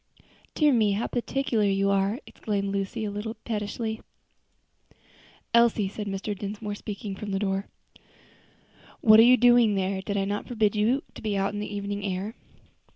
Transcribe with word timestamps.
"Dear 0.55 0.73
me, 0.73 0.93
how 0.93 1.05
particular 1.05 1.63
you 1.65 1.91
are!" 1.91 2.19
exclaimed 2.25 2.69
Lucy 2.69 3.05
a 3.05 3.11
little 3.11 3.35
pettishly. 3.45 4.01
"Elsie," 5.53 5.87
said 5.89 6.07
Mr. 6.07 6.35
Dinsmore, 6.35 6.73
speaking 6.73 7.15
from 7.15 7.29
the 7.29 7.37
door, 7.37 7.67
"what 9.01 9.19
are 9.19 9.29
you 9.29 9.37
doing 9.37 9.75
there? 9.75 10.01
Did 10.01 10.17
I 10.17 10.25
not 10.25 10.47
forbid 10.47 10.75
you 10.75 11.03
to 11.13 11.21
be 11.21 11.37
out 11.37 11.53
in 11.53 11.59
the 11.59 11.71
evening 11.71 12.03
air?" 12.03 12.33